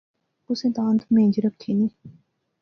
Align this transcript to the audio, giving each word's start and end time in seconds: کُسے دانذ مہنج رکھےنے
کُسے 0.45 0.67
دانذ 0.75 1.01
مہنج 1.13 1.35
رکھےنے 1.45 1.87